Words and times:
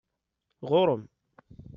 Ɣur-m! 0.69 1.03